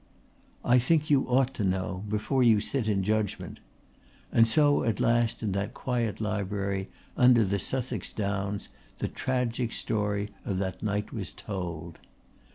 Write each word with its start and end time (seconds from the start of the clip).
"I 0.65 0.79
think 0.79 1.11
you 1.11 1.27
ought 1.27 1.53
to 1.53 1.63
know 1.63 2.03
before 2.09 2.41
you 2.41 2.59
sit 2.59 2.87
in 2.87 3.03
judgment"; 3.03 3.59
and 4.31 4.47
so 4.47 4.83
at 4.83 4.99
last 4.99 5.43
in 5.43 5.51
that 5.51 5.75
quiet 5.75 6.19
library 6.19 6.89
under 7.15 7.45
the 7.45 7.59
Sussex 7.59 8.11
Downs 8.11 8.69
the 8.97 9.07
tragic 9.07 9.71
story 9.73 10.31
of 10.43 10.57
that 10.57 10.81
night 10.81 11.13
was 11.13 11.31
told. 11.31 11.99